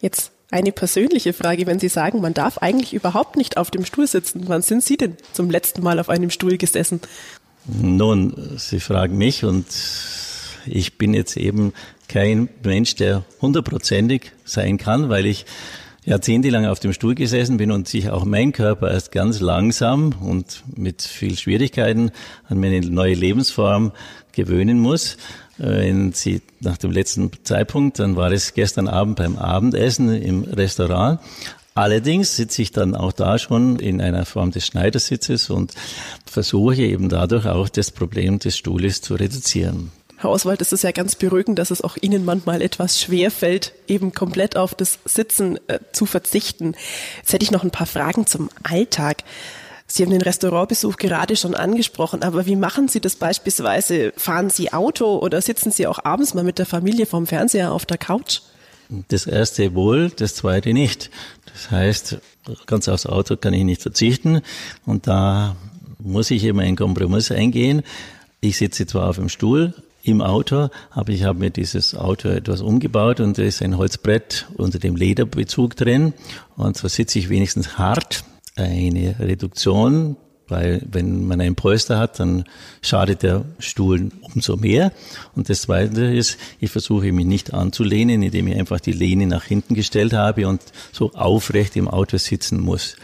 Jetzt 0.00 0.32
eine 0.50 0.72
persönliche 0.72 1.32
Frage, 1.32 1.66
wenn 1.66 1.78
Sie 1.78 1.88
sagen, 1.88 2.20
man 2.20 2.34
darf 2.34 2.58
eigentlich 2.58 2.92
überhaupt 2.92 3.36
nicht 3.36 3.56
auf 3.56 3.70
dem 3.70 3.84
Stuhl 3.84 4.06
sitzen. 4.06 4.44
Wann 4.46 4.62
sind 4.62 4.84
Sie 4.84 4.96
denn 4.96 5.16
zum 5.32 5.50
letzten 5.50 5.82
Mal 5.82 6.00
auf 6.00 6.08
einem 6.08 6.30
Stuhl 6.30 6.58
gesessen? 6.58 7.00
Nun, 7.66 8.56
Sie 8.58 8.80
fragen 8.80 9.16
mich 9.16 9.44
und 9.44 9.66
ich 10.66 10.98
bin 10.98 11.14
jetzt 11.14 11.36
eben 11.36 11.72
kein 12.08 12.48
Mensch, 12.62 12.94
der 12.96 13.24
hundertprozentig 13.40 14.32
sein 14.44 14.78
kann, 14.78 15.08
weil 15.08 15.26
ich 15.26 15.46
jahrzehntelang 16.04 16.66
auf 16.66 16.80
dem 16.80 16.92
Stuhl 16.92 17.14
gesessen 17.14 17.56
bin 17.56 17.70
und 17.70 17.88
sich 17.88 18.10
auch 18.10 18.24
mein 18.24 18.52
Körper 18.52 18.90
erst 18.90 19.10
ganz 19.10 19.40
langsam 19.40 20.14
und 20.20 20.62
mit 20.76 21.02
viel 21.02 21.38
Schwierigkeiten 21.38 22.10
an 22.48 22.60
meine 22.60 22.80
neue 22.80 23.14
Lebensform 23.14 23.92
gewöhnen 24.32 24.78
muss. 24.78 25.16
Äh, 25.58 25.62
wenn 25.62 26.12
Sie 26.12 26.42
nach 26.60 26.76
dem 26.76 26.90
letzten 26.90 27.30
Zeitpunkt, 27.44 27.98
dann 27.98 28.16
war 28.16 28.30
es 28.32 28.54
gestern 28.54 28.88
Abend 28.88 29.16
beim 29.16 29.36
Abendessen 29.36 30.14
im 30.14 30.44
Restaurant. 30.44 31.20
Allerdings 31.76 32.36
sitze 32.36 32.62
ich 32.62 32.70
dann 32.70 32.94
auch 32.94 33.12
da 33.12 33.36
schon 33.36 33.80
in 33.80 34.00
einer 34.00 34.26
Form 34.26 34.52
des 34.52 34.64
Schneidersitzes 34.64 35.50
und 35.50 35.74
versuche 36.24 36.82
eben 36.82 37.08
dadurch 37.08 37.46
auch 37.46 37.68
das 37.68 37.90
Problem 37.90 38.38
des 38.38 38.56
Stuhles 38.56 39.00
zu 39.00 39.14
reduzieren. 39.14 39.90
Herr 40.16 40.30
Oswald, 40.30 40.60
es 40.62 40.72
ist 40.72 40.84
ja 40.84 40.92
ganz 40.92 41.16
beruhigend, 41.16 41.58
dass 41.58 41.70
es 41.70 41.82
auch 41.82 41.96
Ihnen 42.00 42.24
manchmal 42.24 42.62
etwas 42.62 43.00
schwer 43.00 43.30
fällt, 43.30 43.72
eben 43.88 44.12
komplett 44.12 44.56
auf 44.56 44.74
das 44.74 44.98
Sitzen 45.04 45.58
äh, 45.68 45.80
zu 45.92 46.06
verzichten. 46.06 46.74
Jetzt 47.18 47.32
hätte 47.32 47.44
ich 47.44 47.50
noch 47.50 47.64
ein 47.64 47.70
paar 47.70 47.86
Fragen 47.86 48.26
zum 48.26 48.48
Alltag. 48.62 49.24
Sie 49.86 50.02
haben 50.02 50.10
den 50.10 50.22
Restaurantbesuch 50.22 50.96
gerade 50.96 51.36
schon 51.36 51.54
angesprochen, 51.54 52.22
aber 52.22 52.46
wie 52.46 52.56
machen 52.56 52.88
Sie 52.88 53.00
das 53.00 53.16
beispielsweise? 53.16 54.12
Fahren 54.16 54.50
Sie 54.50 54.72
Auto 54.72 55.18
oder 55.18 55.42
sitzen 55.42 55.70
Sie 55.70 55.86
auch 55.86 56.04
abends 56.04 56.32
mal 56.34 56.44
mit 56.44 56.58
der 56.58 56.66
Familie 56.66 57.06
vorm 57.06 57.26
Fernseher 57.26 57.72
auf 57.72 57.84
der 57.84 57.98
Couch? 57.98 58.40
Das 59.08 59.26
erste 59.26 59.74
wohl, 59.74 60.10
das 60.10 60.34
zweite 60.34 60.72
nicht. 60.72 61.10
Das 61.52 61.70
heißt, 61.70 62.18
ganz 62.66 62.88
aufs 62.88 63.06
Auto 63.06 63.36
kann 63.36 63.54
ich 63.54 63.64
nicht 63.64 63.82
verzichten 63.82 64.40
und 64.86 65.06
da 65.06 65.56
muss 65.98 66.30
ich 66.30 66.44
eben 66.44 66.60
einen 66.60 66.76
Kompromiss 66.76 67.30
eingehen. 67.30 67.82
Ich 68.40 68.58
sitze 68.58 68.86
zwar 68.86 69.08
auf 69.08 69.16
dem 69.16 69.28
Stuhl, 69.28 69.74
im 70.04 70.20
Auto, 70.20 70.68
aber 70.90 71.08
ich 71.10 71.24
habe 71.24 71.38
mir 71.38 71.50
dieses 71.50 71.94
Auto 71.94 72.28
etwas 72.28 72.60
umgebaut 72.60 73.20
und 73.20 73.38
da 73.38 73.42
ist 73.42 73.62
ein 73.62 73.78
Holzbrett 73.78 74.46
unter 74.56 74.78
dem 74.78 74.96
Lederbezug 74.96 75.76
drin 75.76 76.12
und 76.56 76.76
so 76.76 76.88
sitze 76.88 77.18
ich 77.18 77.30
wenigstens 77.30 77.78
hart. 77.78 78.24
Eine 78.56 79.18
Reduktion, 79.18 80.16
weil 80.46 80.82
wenn 80.90 81.24
man 81.26 81.40
einen 81.40 81.56
Polster 81.56 81.98
hat, 81.98 82.20
dann 82.20 82.44
schadet 82.82 83.22
der 83.22 83.46
Stuhl 83.58 84.10
umso 84.20 84.56
mehr. 84.56 84.92
Und 85.34 85.48
das 85.48 85.62
Zweite 85.62 86.04
ist, 86.04 86.36
ich 86.60 86.70
versuche 86.70 87.10
mich 87.10 87.26
nicht 87.26 87.54
anzulehnen, 87.54 88.22
indem 88.22 88.48
ich 88.48 88.56
einfach 88.56 88.80
die 88.80 88.92
Lehne 88.92 89.26
nach 89.26 89.44
hinten 89.44 89.74
gestellt 89.74 90.12
habe 90.12 90.46
und 90.46 90.60
so 90.92 91.12
aufrecht 91.14 91.76
im 91.76 91.88
Auto 91.88 92.18
sitzen 92.18 92.60
muss. 92.60 92.96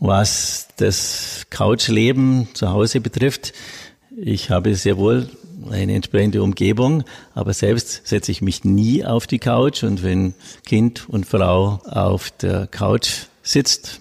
Was 0.00 0.68
das 0.78 1.46
Couchleben 1.50 2.48
zu 2.54 2.70
Hause 2.70 3.00
betrifft, 3.00 3.52
ich 4.16 4.50
habe 4.50 4.74
sehr 4.74 4.96
wohl 4.96 5.28
eine 5.70 5.94
entsprechende 5.94 6.42
Umgebung, 6.42 7.04
aber 7.34 7.52
selbst 7.52 8.06
setze 8.06 8.30
ich 8.30 8.42
mich 8.42 8.64
nie 8.64 9.04
auf 9.04 9.26
die 9.26 9.38
Couch 9.38 9.82
und 9.82 10.02
wenn 10.02 10.34
Kind 10.66 11.08
und 11.08 11.26
Frau 11.26 11.80
auf 11.84 12.30
der 12.30 12.66
Couch 12.66 13.26
sitzt, 13.42 14.00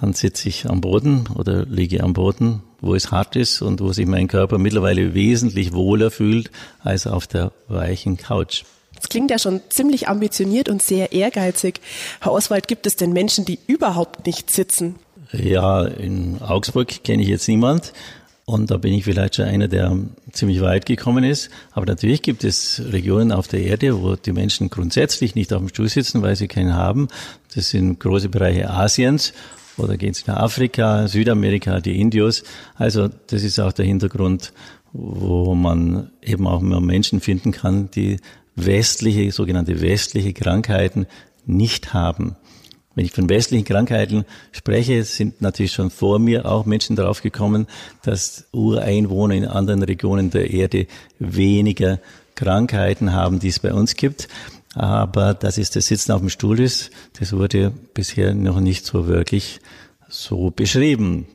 dann 0.00 0.12
sitze 0.12 0.48
ich 0.48 0.66
am 0.68 0.80
Boden 0.80 1.28
oder 1.34 1.64
liege 1.66 2.02
am 2.02 2.12
Boden, 2.12 2.62
wo 2.80 2.94
es 2.94 3.10
hart 3.10 3.36
ist 3.36 3.62
und 3.62 3.80
wo 3.80 3.92
sich 3.92 4.06
mein 4.06 4.28
Körper 4.28 4.58
mittlerweile 4.58 5.14
wesentlich 5.14 5.72
wohler 5.72 6.10
fühlt 6.10 6.50
als 6.80 7.06
auf 7.06 7.26
der 7.26 7.52
weichen 7.68 8.16
Couch. 8.16 8.64
Das 8.94 9.08
klingt 9.08 9.30
ja 9.30 9.38
schon 9.38 9.60
ziemlich 9.68 10.08
ambitioniert 10.08 10.68
und 10.68 10.82
sehr 10.82 11.12
ehrgeizig. 11.12 11.80
Herr 12.20 12.32
Oswald, 12.32 12.68
gibt 12.68 12.86
es 12.86 12.96
denn 12.96 13.12
Menschen, 13.12 13.44
die 13.44 13.58
überhaupt 13.66 14.26
nicht 14.26 14.50
sitzen? 14.50 14.96
Ja, 15.32 15.84
in 15.84 16.40
Augsburg 16.42 17.02
kenne 17.04 17.22
ich 17.22 17.28
jetzt 17.28 17.48
niemand. 17.48 17.92
Und 18.44 18.70
da 18.70 18.76
bin 18.76 18.92
ich 18.92 19.04
vielleicht 19.04 19.36
schon 19.36 19.44
einer, 19.44 19.68
der 19.68 19.96
ziemlich 20.32 20.60
weit 20.60 20.84
gekommen 20.84 21.22
ist. 21.22 21.48
Aber 21.70 21.86
natürlich 21.86 22.22
gibt 22.22 22.42
es 22.42 22.82
Regionen 22.90 23.30
auf 23.30 23.46
der 23.46 23.60
Erde, 23.60 24.02
wo 24.02 24.16
die 24.16 24.32
Menschen 24.32 24.68
grundsätzlich 24.68 25.34
nicht 25.34 25.52
auf 25.52 25.60
dem 25.60 25.68
Stuhl 25.68 25.88
sitzen, 25.88 26.22
weil 26.22 26.34
sie 26.34 26.48
keinen 26.48 26.74
haben. 26.74 27.08
Das 27.54 27.70
sind 27.70 28.00
große 28.00 28.28
Bereiche 28.28 28.68
Asiens 28.68 29.32
oder 29.76 29.96
gehen 29.96 30.12
sie 30.12 30.24
nach 30.26 30.38
Afrika, 30.38 31.06
Südamerika, 31.06 31.80
die 31.80 32.00
Indios. 32.00 32.42
Also 32.74 33.08
das 33.28 33.44
ist 33.44 33.60
auch 33.60 33.72
der 33.72 33.86
Hintergrund, 33.86 34.52
wo 34.92 35.54
man 35.54 36.10
eben 36.20 36.46
auch 36.46 36.60
mehr 36.60 36.80
Menschen 36.80 37.20
finden 37.20 37.52
kann, 37.52 37.90
die 37.92 38.18
westliche, 38.56 39.30
sogenannte 39.30 39.80
westliche 39.80 40.32
Krankheiten 40.32 41.06
nicht 41.46 41.94
haben. 41.94 42.36
Wenn 42.94 43.04
ich 43.06 43.12
von 43.12 43.28
westlichen 43.28 43.64
Krankheiten 43.64 44.24
spreche, 44.52 45.02
sind 45.04 45.40
natürlich 45.40 45.72
schon 45.72 45.90
vor 45.90 46.18
mir 46.18 46.46
auch 46.46 46.66
Menschen 46.66 46.96
darauf 46.96 47.22
gekommen, 47.22 47.66
dass 48.02 48.44
Ureinwohner 48.52 49.34
in 49.34 49.46
anderen 49.46 49.82
Regionen 49.82 50.30
der 50.30 50.50
Erde 50.50 50.86
weniger 51.18 52.00
Krankheiten 52.34 53.12
haben, 53.12 53.38
die 53.38 53.48
es 53.48 53.60
bei 53.60 53.72
uns 53.72 53.96
gibt. 53.96 54.28
Aber 54.74 55.34
dass 55.34 55.58
es 55.58 55.70
das 55.70 55.86
Sitzen 55.86 56.12
auf 56.12 56.20
dem 56.20 56.30
Stuhl 56.30 56.60
ist, 56.60 56.90
das 57.18 57.32
wurde 57.32 57.72
bisher 57.94 58.34
noch 58.34 58.60
nicht 58.60 58.86
so 58.86 59.06
wirklich 59.06 59.60
so 60.08 60.50
beschrieben. 60.50 61.26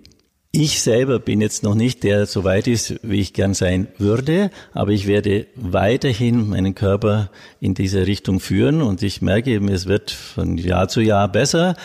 Ich 0.59 0.81
selber 0.81 1.19
bin 1.19 1.39
jetzt 1.39 1.61
noch 1.61 1.75
nicht 1.75 2.01
der 2.01 2.25
so 2.25 2.43
weit 2.43 2.65
ist, 2.65 2.95
wie 3.03 3.19
ich 3.19 3.33
gern 3.33 3.53
sein 3.53 3.89
würde, 3.99 4.49
aber 4.73 4.89
ich 4.89 5.05
werde 5.05 5.45
weiterhin 5.53 6.49
meinen 6.49 6.73
Körper 6.73 7.29
in 7.59 7.75
diese 7.75 8.07
Richtung 8.07 8.39
führen 8.39 8.81
und 8.81 9.03
ich 9.03 9.21
merke 9.21 9.51
eben, 9.51 9.67
es 9.67 9.85
wird 9.85 10.09
von 10.09 10.57
Jahr 10.57 10.87
zu 10.87 10.99
Jahr 10.99 11.31
besser 11.31 11.75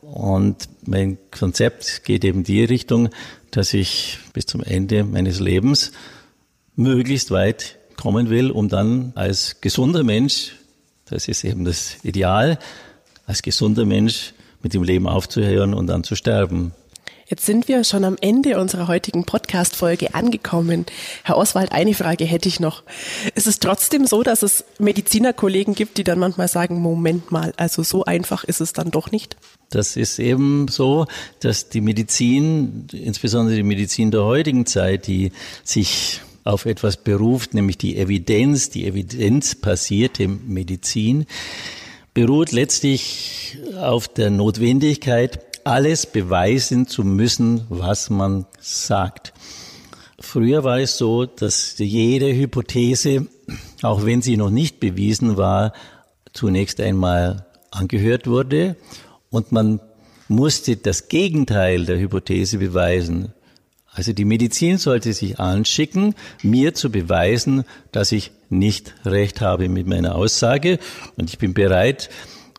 und 0.00 0.66
mein 0.86 1.18
Konzept 1.30 2.04
geht 2.04 2.24
eben 2.24 2.42
die 2.42 2.64
Richtung, 2.64 3.10
dass 3.50 3.74
ich 3.74 4.18
bis 4.32 4.46
zum 4.46 4.62
Ende 4.62 5.04
meines 5.04 5.38
Lebens 5.38 5.92
möglichst 6.74 7.32
weit 7.32 7.76
kommen 7.98 8.30
will, 8.30 8.50
um 8.50 8.70
dann 8.70 9.12
als 9.14 9.60
gesunder 9.60 10.04
Mensch, 10.04 10.54
das 11.04 11.28
ist 11.28 11.44
eben 11.44 11.66
das 11.66 12.02
Ideal, 12.02 12.58
als 13.26 13.42
gesunder 13.42 13.84
Mensch 13.84 14.32
mit 14.62 14.72
dem 14.72 14.84
Leben 14.84 15.06
aufzuhören 15.06 15.74
und 15.74 15.86
dann 15.86 16.02
zu 16.02 16.16
sterben. 16.16 16.72
Jetzt 17.32 17.46
sind 17.46 17.66
wir 17.66 17.82
schon 17.82 18.04
am 18.04 18.18
Ende 18.20 18.60
unserer 18.60 18.88
heutigen 18.88 19.24
Podcast-Folge 19.24 20.14
angekommen. 20.14 20.84
Herr 21.22 21.38
Oswald, 21.38 21.72
eine 21.72 21.94
Frage 21.94 22.26
hätte 22.26 22.46
ich 22.46 22.60
noch. 22.60 22.82
Ist 23.34 23.46
es 23.46 23.58
trotzdem 23.58 24.06
so, 24.06 24.22
dass 24.22 24.42
es 24.42 24.66
Medizinerkollegen 24.78 25.74
gibt, 25.74 25.96
die 25.96 26.04
dann 26.04 26.18
manchmal 26.18 26.48
sagen, 26.48 26.82
Moment 26.82 27.32
mal, 27.32 27.54
also 27.56 27.84
so 27.84 28.04
einfach 28.04 28.44
ist 28.44 28.60
es 28.60 28.74
dann 28.74 28.90
doch 28.90 29.12
nicht? 29.12 29.38
Das 29.70 29.96
ist 29.96 30.18
eben 30.18 30.68
so, 30.68 31.06
dass 31.40 31.70
die 31.70 31.80
Medizin, 31.80 32.86
insbesondere 32.92 33.56
die 33.56 33.62
Medizin 33.62 34.10
der 34.10 34.24
heutigen 34.24 34.66
Zeit, 34.66 35.06
die 35.06 35.32
sich 35.64 36.20
auf 36.44 36.66
etwas 36.66 36.98
beruft, 36.98 37.54
nämlich 37.54 37.78
die 37.78 37.96
Evidenz, 37.96 38.68
die 38.68 38.86
evidenzbasierte 38.86 40.28
Medizin, 40.28 41.24
beruht 42.12 42.52
letztlich 42.52 43.56
auf 43.80 44.06
der 44.06 44.28
Notwendigkeit, 44.28 45.40
alles 45.64 46.06
beweisen 46.06 46.86
zu 46.86 47.04
müssen, 47.04 47.66
was 47.68 48.10
man 48.10 48.46
sagt. 48.60 49.32
Früher 50.18 50.64
war 50.64 50.78
es 50.78 50.98
so, 50.98 51.26
dass 51.26 51.74
jede 51.78 52.34
Hypothese, 52.34 53.26
auch 53.82 54.04
wenn 54.04 54.22
sie 54.22 54.36
noch 54.36 54.50
nicht 54.50 54.80
bewiesen 54.80 55.36
war, 55.36 55.72
zunächst 56.32 56.80
einmal 56.80 57.46
angehört 57.70 58.26
wurde 58.26 58.76
und 59.30 59.52
man 59.52 59.80
musste 60.28 60.76
das 60.76 61.08
Gegenteil 61.08 61.84
der 61.84 61.98
Hypothese 61.98 62.58
beweisen. 62.58 63.32
Also 63.94 64.12
die 64.12 64.24
Medizin 64.24 64.78
sollte 64.78 65.12
sich 65.12 65.38
anschicken, 65.38 66.14
mir 66.42 66.72
zu 66.72 66.90
beweisen, 66.90 67.64
dass 67.90 68.12
ich 68.12 68.30
nicht 68.48 68.94
recht 69.04 69.40
habe 69.40 69.68
mit 69.68 69.86
meiner 69.86 70.14
Aussage 70.14 70.78
und 71.16 71.28
ich 71.28 71.38
bin 71.38 71.52
bereit 71.52 72.08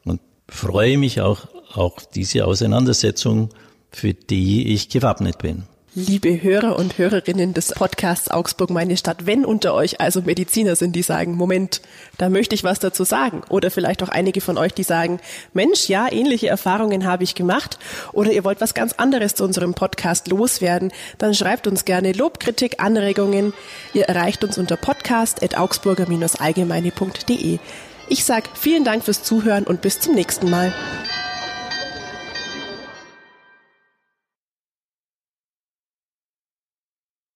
und 0.04 0.22
freue 0.48 0.98
mich 0.98 1.22
auch 1.22 1.48
auch 1.74 2.00
diese 2.14 2.46
Auseinandersetzung, 2.46 3.50
für 3.92 4.14
die 4.14 4.74
ich 4.74 4.90
gewappnet 4.90 5.38
bin. 5.38 5.64
Liebe 5.96 6.42
Hörer 6.42 6.80
und 6.80 6.98
Hörerinnen 6.98 7.54
des 7.54 7.68
Podcasts 7.68 8.32
Augsburg 8.32 8.72
meine 8.72 8.98
Stadt, 8.98 9.28
wenn 9.28 9.46
unter 9.46 9.76
euch 9.76 10.02
also 10.02 10.24
Mediziner 10.24 10.76
sind, 10.76 10.96
die 10.96 11.04
sagen, 11.04 11.36
Moment, 11.36 11.84
da 12.18 12.30
möchte 12.30 12.56
ich 12.56 12.64
was 12.64 12.80
dazu 12.80 13.04
sagen. 13.04 13.44
Oder 13.50 13.70
vielleicht 13.70 14.02
auch 14.02 14.10
einige 14.10 14.42
von 14.42 14.58
euch, 14.58 14.74
die 14.74 14.82
sagen, 14.82 15.20
Mensch, 15.54 15.90
ja, 15.90 16.12
ähnliche 16.12 16.48
Erfahrungen 16.48 17.06
habe 17.06 17.24
ich 17.24 17.36
gemacht. 17.36 17.78
Oder 18.12 18.32
ihr 18.32 18.44
wollt 18.44 18.60
was 18.60 18.74
ganz 18.74 18.94
anderes 18.94 19.36
zu 19.36 19.44
unserem 19.44 19.76
Podcast 19.76 20.30
loswerden, 20.30 20.92
dann 21.20 21.36
schreibt 21.36 21.68
uns 21.68 21.86
gerne 21.86 22.14
Lob, 22.14 22.40
Kritik, 22.40 22.80
Anregungen. 22.80 23.54
Ihr 23.94 24.06
erreicht 24.06 24.44
uns 24.44 24.58
unter 24.58 24.78
podcast.augsburger-allgemeine.de. 24.78 27.60
Ich 28.10 28.24
sage 28.24 28.50
vielen 28.56 28.84
Dank 28.84 29.04
fürs 29.04 29.22
Zuhören 29.22 29.66
und 29.66 29.82
bis 29.82 30.00
zum 30.00 30.16
nächsten 30.16 30.50
Mal. 30.50 30.74